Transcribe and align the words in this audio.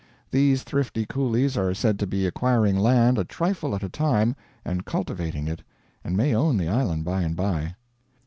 These 0.31 0.63
thrifty 0.63 1.05
coolies 1.05 1.55
are 1.55 1.75
said 1.75 1.99
to 1.99 2.07
be 2.07 2.25
acquiring 2.25 2.75
land 2.75 3.19
a 3.19 3.23
trifle 3.23 3.75
at 3.75 3.83
a 3.83 3.87
time, 3.89 4.35
and 4.65 4.83
cultivating 4.83 5.47
it; 5.47 5.61
and 6.03 6.17
may 6.17 6.33
own 6.33 6.57
the 6.57 6.69
island 6.69 7.05
by 7.05 7.21
and 7.21 7.35
by. 7.35 7.75